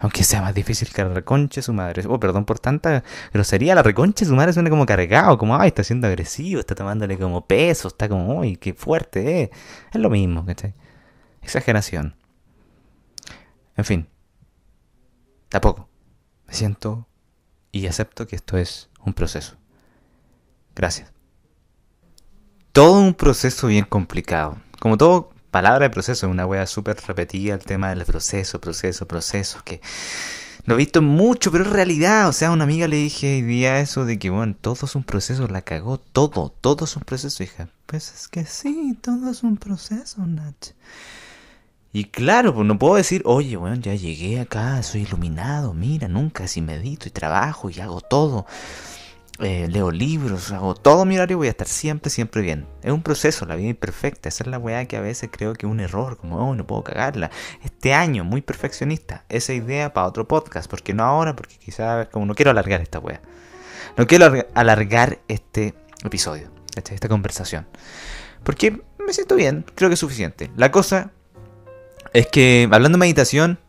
Aunque 0.01 0.23
sea 0.23 0.41
más 0.41 0.55
difícil 0.55 0.89
que 0.91 1.03
la 1.03 1.13
reconche 1.13 1.61
su 1.61 1.73
madre. 1.73 2.03
Oh, 2.07 2.19
perdón 2.19 2.43
por 2.43 2.57
tanta 2.57 3.03
grosería. 3.31 3.75
La 3.75 3.83
reconche 3.83 4.25
su 4.25 4.35
madre 4.35 4.51
suena 4.51 4.71
como 4.71 4.85
cargado, 4.85 5.37
como, 5.37 5.55
ay, 5.55 5.67
está 5.67 5.83
siendo 5.83 6.07
agresivo, 6.07 6.59
está 6.59 6.73
tomándole 6.73 7.19
como 7.19 7.45
peso, 7.45 7.87
está 7.87 8.09
como, 8.09 8.39
uy, 8.39 8.57
qué 8.57 8.73
fuerte, 8.73 9.43
eh. 9.43 9.51
Es 9.93 10.01
lo 10.01 10.09
mismo, 10.09 10.43
¿cachai? 10.43 10.73
Exageración. 11.43 12.15
En 13.77 13.85
fin. 13.85 14.09
Tampoco. 15.49 15.87
Me 16.47 16.55
siento 16.55 17.07
y 17.71 17.85
acepto 17.85 18.25
que 18.25 18.35
esto 18.35 18.57
es 18.57 18.89
un 19.05 19.13
proceso. 19.13 19.55
Gracias. 20.75 21.13
Todo 22.71 22.99
un 22.99 23.13
proceso 23.13 23.67
bien 23.67 23.85
complicado. 23.85 24.57
Como 24.79 24.97
todo 24.97 25.29
palabra 25.51 25.83
de 25.83 25.89
proceso, 25.89 26.25
es 26.25 26.31
una 26.31 26.45
wea 26.47 26.65
súper 26.65 26.97
repetida 27.05 27.53
el 27.53 27.59
tema 27.59 27.89
del 27.89 28.05
proceso, 28.05 28.59
proceso, 28.59 29.07
proceso, 29.07 29.61
que 29.63 29.81
lo 30.65 30.75
he 30.75 30.77
visto 30.77 31.01
mucho, 31.01 31.51
pero 31.51 31.63
es 31.63 31.69
realidad. 31.69 32.29
O 32.29 32.33
sea, 32.33 32.49
a 32.49 32.51
una 32.51 32.63
amiga 32.63 32.87
le 32.87 32.97
dije 32.97 33.35
hoy 33.35 33.41
día 33.41 33.79
eso 33.79 34.05
de 34.05 34.17
que, 34.19 34.29
bueno, 34.29 34.55
todo 34.59 34.85
es 34.85 34.95
un 34.95 35.03
proceso, 35.03 35.47
la 35.47 35.61
cagó, 35.61 35.97
todo, 35.97 36.53
todo 36.61 36.85
es 36.85 36.95
un 36.95 37.03
proceso, 37.03 37.43
hija. 37.43 37.67
Pues 37.85 38.13
es 38.13 38.27
que 38.27 38.45
sí, 38.45 38.97
todo 39.01 39.29
es 39.29 39.43
un 39.43 39.57
proceso, 39.57 40.25
Nach. 40.25 40.73
Y 41.93 42.05
claro, 42.05 42.53
pues 42.55 42.65
no 42.65 42.79
puedo 42.79 42.95
decir, 42.95 43.21
oye, 43.25 43.57
bueno, 43.57 43.75
ya 43.75 43.93
llegué 43.95 44.39
acá, 44.39 44.81
soy 44.81 45.01
iluminado, 45.01 45.73
mira, 45.73 46.07
nunca 46.07 46.47
si 46.47 46.61
medito 46.61 47.09
y 47.09 47.11
trabajo 47.11 47.69
y 47.69 47.81
hago 47.81 47.99
todo. 47.99 48.45
Eh, 49.43 49.67
leo 49.67 49.89
libros, 49.89 50.51
hago 50.51 50.75
todo 50.75 51.03
mi 51.03 51.15
horario, 51.15 51.37
voy 51.37 51.47
a 51.47 51.49
estar 51.49 51.67
siempre, 51.67 52.11
siempre 52.11 52.43
bien. 52.43 52.67
Es 52.83 52.91
un 52.91 53.01
proceso, 53.01 53.47
la 53.47 53.55
vida 53.55 53.69
imperfecta. 53.69 54.29
Esa 54.29 54.43
es 54.43 54.47
la 54.47 54.59
weá 54.59 54.85
que 54.85 54.97
a 54.97 55.01
veces 55.01 55.31
creo 55.31 55.53
que 55.53 55.65
es 55.65 55.71
un 55.71 55.79
error, 55.79 56.17
como, 56.17 56.37
oh, 56.37 56.53
no 56.53 56.67
puedo 56.67 56.83
cagarla. 56.83 57.31
Este 57.63 57.95
año, 57.95 58.23
muy 58.23 58.41
perfeccionista. 58.41 59.25
Esa 59.29 59.53
idea 59.53 59.93
para 59.93 60.05
otro 60.05 60.27
podcast, 60.27 60.69
porque 60.69 60.93
no 60.93 61.03
ahora, 61.03 61.35
porque 61.35 61.55
quizás, 61.57 62.07
como 62.09 62.27
no 62.27 62.35
quiero 62.35 62.51
alargar 62.51 62.81
esta 62.81 62.99
weá. 62.99 63.19
No 63.97 64.05
quiero 64.05 64.45
alargar 64.53 65.17
este 65.27 65.73
episodio, 66.03 66.51
esta, 66.75 66.93
esta 66.93 67.09
conversación. 67.09 67.65
Porque 68.43 68.79
me 69.03 69.11
siento 69.11 69.35
bien, 69.35 69.65
creo 69.73 69.89
que 69.89 69.95
es 69.95 69.99
suficiente. 69.99 70.51
La 70.55 70.69
cosa 70.69 71.09
es 72.13 72.27
que, 72.27 72.69
hablando 72.71 72.97
de 72.97 72.99
meditación, 72.99 73.59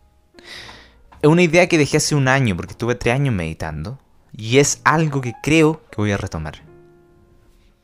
es 1.23 1.31
una 1.31 1.43
idea 1.43 1.67
que 1.67 1.79
dejé 1.79 1.97
hace 1.97 2.14
un 2.14 2.29
año, 2.29 2.57
porque 2.57 2.73
estuve 2.73 2.95
tres 2.95 3.14
años 3.14 3.35
meditando. 3.35 4.01
Y 4.33 4.59
es 4.59 4.81
algo 4.85 5.21
que 5.21 5.35
creo 5.43 5.81
que 5.91 5.97
voy 5.97 6.12
a 6.12 6.17
retomar. 6.17 6.55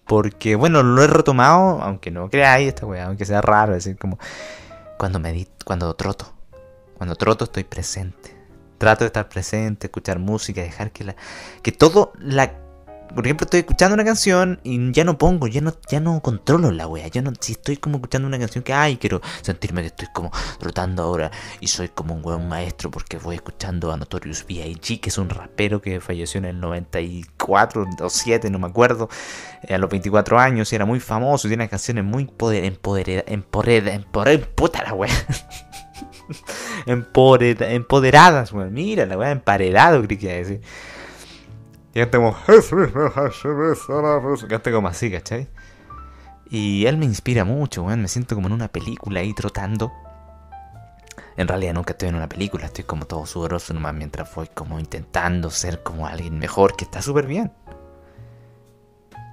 Porque, 0.07 0.57
bueno, 0.57 0.83
lo 0.83 1.03
he 1.03 1.07
retomado, 1.07 1.83
aunque 1.83 2.11
no 2.11 2.31
creáis 2.31 2.69
esta 2.69 2.87
weá, 2.87 3.07
aunque 3.07 3.27
sea 3.27 3.43
raro 3.43 3.75
decir 3.75 3.99
como 3.99 4.19
cuando 4.97 5.21
medito, 5.21 5.53
cuando 5.65 5.95
troto. 5.95 6.33
Cuando 6.97 7.15
troto 7.15 7.45
estoy 7.45 7.65
presente. 7.65 8.37
Trato 8.79 9.05
de 9.05 9.07
estar 9.07 9.29
presente, 9.29 9.89
escuchar 9.89 10.19
música, 10.19 10.63
dejar 10.63 10.93
que 10.93 11.05
la 11.05 11.17
que 11.63 11.73
todo 11.73 12.13
la 12.19 12.53
por 13.15 13.27
ejemplo, 13.27 13.45
estoy 13.45 13.61
escuchando 13.61 13.95
una 13.95 14.05
canción 14.05 14.61
y 14.65 14.93
ya 14.93 15.05
no 15.05 15.19
pongo, 15.19 15.47
ya 15.47 15.61
no, 15.61 15.75
ya 15.89 16.01
no 16.01 16.21
controlo 16.21 16.71
la 16.71 16.87
wea. 16.87 17.09
Ya 17.09 17.23
no, 17.23 17.33
si 17.41 17.53
estoy 17.53 17.77
como 17.77 17.97
escuchando 17.97 18.29
una 18.29 18.39
canción 18.39 18.63
que, 18.65 18.73
ay, 18.73 18.97
quiero 18.97 19.21
sentirme 19.43 19.81
que 19.83 19.89
estoy 19.89 20.09
como 20.13 20.31
trotando 20.59 21.03
ahora 21.03 21.31
y 21.61 21.69
soy 21.69 21.89
como 21.89 22.15
un 22.15 22.25
weón 22.25 22.49
maestro 22.49 22.91
porque 22.91 23.19
voy 23.19 23.37
escuchando 23.37 23.93
a 23.93 23.97
Notorious 23.97 24.47
B.I.G., 24.47 25.01
que 25.01 25.09
es 25.09 25.19
un 25.19 25.31
rapero 25.31 25.81
que 25.81 26.01
falleció 26.01 26.39
en 26.39 26.45
el 26.47 26.61
94 26.61 27.87
o 28.01 28.11
7, 28.11 28.51
no 28.51 28.59
me 28.59 28.67
acuerdo, 28.67 29.09
eh, 29.63 29.75
a 29.75 29.79
los 29.79 29.91
24 29.91 30.39
años 30.39 30.73
y 30.73 30.77
era 30.77 30.85
muy 30.85 31.01
famoso 31.01 31.49
y 31.49 31.51
tiene 31.51 31.69
canciones 31.69 32.05
muy 32.05 32.27
poder, 32.27 32.65
empoderadas, 32.65 33.25
empoderadas, 33.29 34.47
puta 34.55 34.83
la 34.85 34.95
wea. 34.95 35.13
empoderadas, 36.87 38.53
weón. 38.53 38.73
Mira 38.73 39.07
la 39.07 39.17
wea, 39.17 39.31
emparedado, 39.31 40.03
creo 40.05 40.19
que 40.19 40.27
iba 40.27 40.35
a 40.35 40.37
decir. 40.37 40.61
Y 41.99 42.07
como... 42.07 42.37
como 44.73 44.89
así, 44.89 45.11
¿cachai? 45.11 45.49
Y 46.49 46.87
él 46.87 46.97
me 46.97 47.05
inspira 47.07 47.45
mucho, 47.45 47.83
weón. 47.83 48.03
Me 48.03 48.09
siento 48.09 48.37
como 48.37 48.47
en 48.47 48.53
una 48.53 48.69
película 48.69 49.19
ahí 49.21 49.35
trotando. 49.35 49.93
En 51.37 51.49
realidad 51.49 51.75
nunca 51.75 51.93
estoy 51.93 52.09
en 52.09 52.15
una 52.15 52.29
película, 52.29 52.67
estoy 52.67 52.85
como 52.85 53.05
todo 53.05 53.27
sudoroso 53.27 53.75
nomás 53.75 53.95
mientras 53.95 54.33
voy 54.35 54.49
como 54.49 54.79
intentando 54.79 55.51
ser 55.51 55.83
como 55.83 56.07
alguien 56.07 56.39
mejor, 56.39 56.77
que 56.77 56.85
está 56.85 57.03
súper 57.03 57.27
bien. 57.27 57.53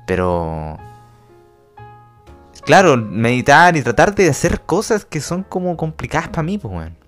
Pero... 0.08 0.78
Claro, 2.64 2.98
meditar 2.98 3.78
y 3.78 3.84
tratar 3.84 4.16
de 4.16 4.28
hacer 4.28 4.62
cosas 4.62 5.06
que 5.06 5.22
son 5.22 5.44
como 5.44 5.78
complicadas 5.78 6.30
para 6.30 6.44
mí, 6.44 6.58
pues, 6.58 6.74
weón 6.74 7.05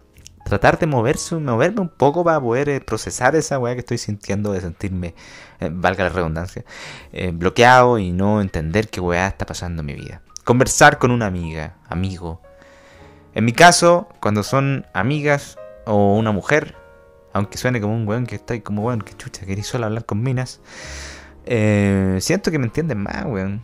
tratar 0.48 0.80
de 0.80 0.88
moverse, 0.88 1.36
moverme 1.36 1.82
un 1.82 1.89
poco 1.89 2.24
para 2.24 2.39
poder 2.39 2.70
eh, 2.70 2.82
procesar 2.82 3.36
esa 3.36 3.60
weá 3.60 3.74
que 3.74 3.80
estoy 3.80 3.98
sintiendo 3.98 4.51
de 4.51 4.62
sentirme, 4.62 5.16
eh, 5.60 5.70
valga 5.72 6.06
la 6.06 6.10
redundancia, 6.10 6.66
eh, 7.12 7.32
bloqueado 7.34 7.98
y 8.00 8.12
no 8.12 8.42
entender 8.42 8.89
qué 8.89 9.00
weá 9.00 9.27
está 9.27 9.46
pasando 9.46 9.82
en 9.82 9.86
mi 9.86 9.94
vida. 9.94 10.22
Conversar 10.44 10.98
con 10.98 11.12
una 11.12 11.25
amiga, 11.25 11.77
amigo. 11.89 12.42
En 13.34 13.46
mi 13.46 13.54
caso, 13.54 14.10
cuando 14.22 14.44
son 14.44 14.86
amigas 14.94 15.58
o 15.86 16.16
una 16.16 16.32
mujer, 16.32 16.75
aunque 17.34 17.58
suene 17.58 17.82
como 17.82 17.96
un 17.96 18.08
weón 18.08 18.25
que 18.25 18.36
está 18.36 18.54
ahí 18.54 18.62
como 18.62 18.84
weón, 18.84 19.01
que 19.01 19.16
chucha, 19.16 19.46
queréis 19.46 19.68
solo 19.68 19.86
hablar 19.86 20.06
con 20.06 20.24
minas, 20.24 20.62
siento 21.46 22.51
que 22.51 22.60
me 22.60 22.66
entienden 22.66 23.04
más, 23.04 23.25
weón. 23.25 23.62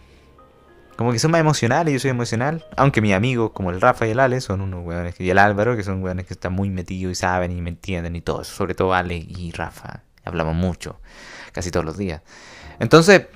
Como 0.96 1.12
que 1.12 1.20
son 1.20 1.32
más 1.32 1.42
emocionales, 1.42 1.94
yo 1.94 2.00
soy 2.00 2.12
emocional. 2.12 2.66
Aunque 2.78 3.02
mis 3.02 3.14
amigos, 3.14 3.52
como 3.52 3.72
el 3.72 3.82
Rafa 3.82 4.06
y 4.08 4.12
el 4.12 4.20
Ale, 4.20 4.42
son 4.42 4.62
unos 4.62 4.86
weones. 4.86 5.20
Y 5.20 5.30
el 5.30 5.40
Álvaro, 5.40 5.76
que 5.76 5.84
son 5.84 6.04
weones 6.04 6.28
que 6.28 6.34
están 6.34 6.54
muy 6.54 6.70
metidos 6.70 7.12
y 7.12 7.16
saben 7.16 7.52
y 7.52 7.62
me 7.62 7.72
entienden 7.72 8.16
y 8.16 8.22
todo. 8.22 8.44
Sobre 8.44 8.76
todo 8.76 8.94
Ale 8.94 9.16
y 9.16 9.52
Rafa. 9.52 10.04
Hablamos 10.24 10.56
mucho, 10.56 11.00
casi 11.52 11.72
todos 11.72 11.86
los 11.86 11.98
días. 11.98 12.22
Entonces, 12.80 13.28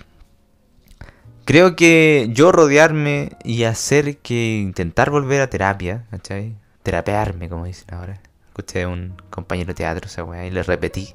creo 1.45 1.75
que 1.75 2.29
yo 2.31 2.51
rodearme 2.51 3.31
y 3.43 3.63
hacer 3.63 4.17
que 4.17 4.59
intentar 4.59 5.09
volver 5.09 5.41
a 5.41 5.49
terapia, 5.49 6.05
¿cachai? 6.11 6.55
Terapearme, 6.83 7.49
como 7.49 7.65
dicen 7.65 7.93
ahora. 7.93 8.21
Escuché 8.49 8.83
a 8.83 8.87
un 8.87 9.15
compañero 9.29 9.67
de 9.67 9.73
teatro, 9.73 10.07
esa 10.07 10.23
weá, 10.23 10.45
y 10.45 10.51
le 10.51 10.63
repetí 10.63 11.13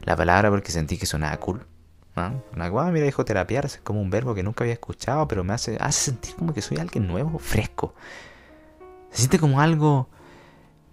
la 0.00 0.16
palabra 0.16 0.50
porque 0.50 0.72
sentí 0.72 0.98
que 0.98 1.06
sonaba 1.06 1.36
cool. 1.38 1.66
Una 2.16 2.68
guay, 2.68 2.92
mira, 2.92 3.06
dijo 3.06 3.24
terapiarse, 3.24 3.78
es 3.78 3.82
como 3.82 4.00
un 4.00 4.08
verbo 4.08 4.34
que 4.34 4.44
nunca 4.44 4.62
había 4.62 4.74
escuchado, 4.74 5.26
pero 5.26 5.42
me 5.42 5.52
hace, 5.52 5.76
hace 5.80 6.12
sentir 6.12 6.36
como 6.36 6.54
que 6.54 6.62
soy 6.62 6.78
alguien 6.78 7.08
nuevo, 7.08 7.38
fresco. 7.38 7.94
Se 9.10 9.18
siente 9.18 9.38
como 9.38 9.60
algo. 9.60 10.08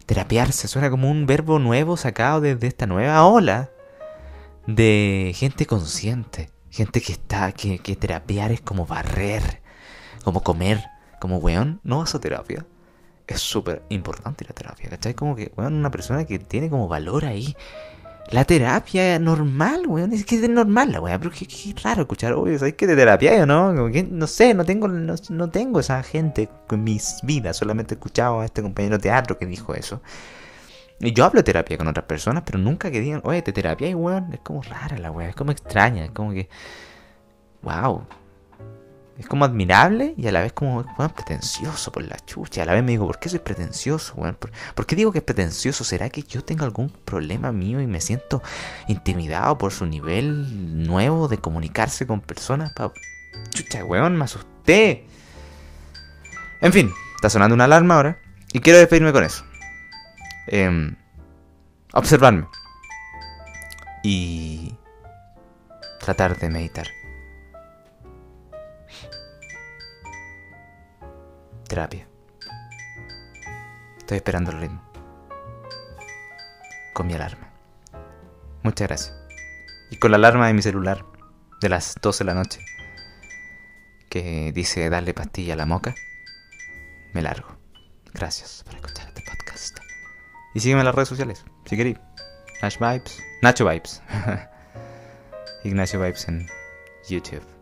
Terapiarse, 0.07 0.67
suena 0.67 0.89
como 0.89 1.09
un 1.09 1.25
verbo 1.25 1.59
nuevo 1.59 1.95
sacado 1.95 2.41
desde 2.41 2.67
esta 2.67 2.87
nueva 2.87 3.23
ola 3.25 3.69
de 4.65 5.31
gente 5.35 5.65
consciente. 5.65 6.49
Gente 6.69 7.01
que 7.01 7.13
está, 7.13 7.51
que, 7.51 7.79
que 7.79 7.95
terapiar 7.95 8.51
es 8.51 8.61
como 8.61 8.85
barrer, 8.85 9.61
como 10.23 10.41
comer, 10.41 10.83
como 11.19 11.37
weón. 11.37 11.79
No 11.83 11.99
vas 11.99 12.15
a 12.15 12.19
terapia. 12.19 12.65
Es 13.27 13.41
súper 13.41 13.83
importante 13.89 14.43
la 14.43 14.53
terapia, 14.53 14.89
¿cachai? 14.89 15.13
Como 15.13 15.35
que, 15.35 15.51
weón, 15.55 15.75
una 15.75 15.91
persona 15.91 16.25
que 16.25 16.39
tiene 16.39 16.69
como 16.69 16.87
valor 16.87 17.25
ahí 17.25 17.55
la 18.29 18.45
terapia 18.45 19.19
normal, 19.19 19.87
weón. 19.87 20.13
Es 20.13 20.25
que 20.25 20.35
es 20.35 20.49
normal 20.49 20.91
la 20.91 21.01
weá, 21.01 21.17
pero 21.19 21.31
qué, 21.31 21.47
raro 21.83 22.01
escuchar, 22.01 22.33
oye, 22.33 22.57
¿sabes 22.57 22.75
qué 22.75 22.87
de 22.87 22.95
terapia 22.95 23.43
o 23.43 23.45
no? 23.45 23.73
no 23.73 24.27
sé, 24.27 24.53
no 24.53 24.63
tengo, 24.63 24.87
no, 24.87 25.49
tengo 25.49 25.79
esa 25.79 26.01
gente 26.03 26.49
en 26.69 26.83
mis 26.83 27.19
vidas. 27.23 27.57
Solamente 27.57 27.93
he 27.93 27.97
escuchado 27.97 28.41
a 28.41 28.45
este 28.45 28.61
compañero 28.61 28.97
de 28.97 29.03
teatro 29.03 29.37
que 29.37 29.45
dijo 29.45 29.73
eso. 29.73 30.01
Y 30.99 31.13
yo 31.13 31.25
hablo 31.25 31.43
terapia 31.43 31.77
con 31.77 31.87
otras 31.87 32.05
personas, 32.05 32.43
pero 32.45 32.59
nunca 32.59 32.91
que 32.91 33.01
digan, 33.01 33.21
oye, 33.23 33.41
te 33.41 33.51
terapia 33.51 33.89
y 33.89 33.95
weón. 33.95 34.33
Es 34.33 34.39
como 34.41 34.61
rara 34.61 34.97
la 34.97 35.11
weá, 35.11 35.29
es 35.29 35.35
como 35.35 35.51
extraña, 35.51 36.05
es 36.05 36.11
como 36.11 36.31
que. 36.31 36.47
wow. 37.63 38.05
Es 39.21 39.27
como 39.27 39.45
admirable 39.45 40.15
y 40.17 40.25
a 40.25 40.31
la 40.31 40.41
vez 40.41 40.51
como 40.51 40.83
pretencioso 41.15 41.91
por 41.91 42.03
la 42.03 42.17
chucha. 42.25 42.63
A 42.63 42.65
la 42.65 42.73
vez 42.73 42.83
me 42.83 42.93
digo, 42.93 43.05
¿por 43.05 43.19
qué 43.19 43.29
soy 43.29 43.37
pretencioso? 43.37 44.15
Bueno, 44.15 44.35
¿por, 44.35 44.51
¿por, 44.73 44.87
qué 44.87 44.95
digo 44.95 45.11
que 45.11 45.19
es 45.19 45.23
pretencioso? 45.23 45.83
¿Será 45.83 46.09
que 46.09 46.23
yo 46.23 46.43
tengo 46.43 46.65
algún 46.65 46.89
problema 46.89 47.51
mío 47.51 47.79
y 47.81 47.85
me 47.85 48.01
siento 48.01 48.41
intimidado 48.87 49.59
por 49.59 49.73
su 49.73 49.85
nivel 49.85 50.87
nuevo 50.87 51.27
de 51.27 51.37
comunicarse 51.37 52.07
con 52.07 52.21
personas? 52.21 52.73
Chucha, 53.51 53.85
weón, 53.85 54.17
me 54.17 54.23
asusté. 54.23 55.05
En 56.59 56.73
fin, 56.73 56.91
está 57.13 57.29
sonando 57.29 57.53
una 57.53 57.65
alarma 57.65 57.97
ahora. 57.97 58.17
Y 58.53 58.59
quiero 58.59 58.79
despedirme 58.79 59.13
con 59.13 59.23
eso. 59.23 59.45
Eh, 60.47 60.95
observarme. 61.93 62.47
Y 64.01 64.73
tratar 65.99 66.39
de 66.39 66.49
meditar. 66.49 66.87
Terapia. 71.71 72.05
Estoy 73.97 74.17
esperando 74.17 74.51
el 74.51 74.59
ritmo. 74.59 74.83
Con 76.93 77.07
mi 77.07 77.13
alarma. 77.13 77.49
Muchas 78.61 78.89
gracias. 78.89 79.15
Y 79.89 79.95
con 79.95 80.11
la 80.11 80.17
alarma 80.17 80.47
de 80.47 80.53
mi 80.53 80.61
celular 80.61 81.05
de 81.61 81.69
las 81.69 81.95
12 82.01 82.25
de 82.25 82.25
la 82.25 82.33
noche 82.33 82.59
que 84.09 84.51
dice 84.53 84.89
darle 84.89 85.13
pastilla 85.13 85.53
a 85.53 85.55
la 85.55 85.65
moca, 85.65 85.95
me 87.13 87.21
largo. 87.21 87.57
Gracias 88.13 88.65
por 88.65 88.75
escuchar 88.75 89.07
este 89.07 89.21
podcast. 89.21 89.79
Y 90.53 90.59
sígueme 90.59 90.81
en 90.81 90.87
las 90.87 90.95
redes 90.95 91.07
sociales, 91.07 91.45
si 91.67 91.77
queréis. 91.77 91.99
Nash 92.61 92.79
Vibes. 92.79 93.23
Nacho 93.41 93.65
Vibes. 93.65 94.01
Ignacio 95.63 96.01
Vibes 96.01 96.27
en 96.27 96.49
YouTube. 97.07 97.60